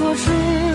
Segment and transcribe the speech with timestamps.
[0.00, 0.69] 所至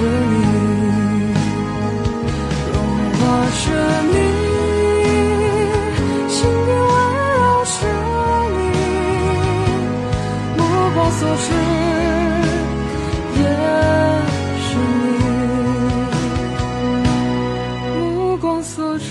[0.00, 1.28] 贫也是你，
[2.72, 2.74] 荣
[3.18, 3.20] 华
[3.50, 3.62] 是
[4.10, 4.16] 你，
[6.28, 6.92] 心底温
[7.36, 7.76] 柔是
[8.56, 8.58] 你，
[10.56, 10.60] 目
[10.94, 11.48] 光所至
[13.36, 13.38] 也
[14.64, 14.68] 是
[15.00, 15.04] 你。
[17.98, 19.04] 目光所至，